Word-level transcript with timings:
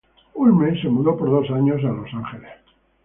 Hulme 0.33 0.81
se 0.81 0.89
mudó 0.89 1.15
por 1.15 1.29
dos 1.29 1.51
años 1.51 1.79
a 1.85 1.89
Los 1.89 2.11
Ángeles. 2.11 2.53